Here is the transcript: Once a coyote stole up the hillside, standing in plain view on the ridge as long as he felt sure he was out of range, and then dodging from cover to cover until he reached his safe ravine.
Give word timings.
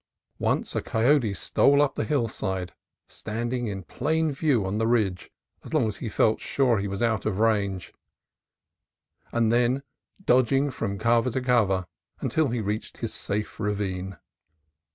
Once 0.39 0.75
a 0.75 0.81
coyote 0.81 1.31
stole 1.31 1.79
up 1.79 1.93
the 1.93 2.03
hillside, 2.03 2.73
standing 3.07 3.67
in 3.67 3.83
plain 3.83 4.31
view 4.31 4.65
on 4.65 4.79
the 4.79 4.87
ridge 4.87 5.29
as 5.63 5.75
long 5.75 5.87
as 5.87 5.97
he 5.97 6.09
felt 6.09 6.39
sure 6.41 6.79
he 6.79 6.87
was 6.87 7.03
out 7.03 7.23
of 7.23 7.37
range, 7.37 7.93
and 9.31 9.51
then 9.51 9.83
dodging 10.25 10.71
from 10.71 10.97
cover 10.97 11.29
to 11.29 11.39
cover 11.39 11.85
until 12.19 12.47
he 12.47 12.61
reached 12.61 12.97
his 12.97 13.13
safe 13.13 13.59
ravine. 13.59 14.17